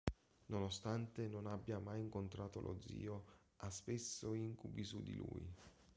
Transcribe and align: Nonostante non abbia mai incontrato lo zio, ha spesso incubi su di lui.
Nonostante 0.47 1.27
non 1.27 1.45
abbia 1.45 1.77
mai 1.77 1.99
incontrato 1.99 2.59
lo 2.59 2.75
zio, 2.81 3.23
ha 3.57 3.69
spesso 3.69 4.33
incubi 4.33 4.83
su 4.83 5.03
di 5.03 5.13
lui. 5.13 5.47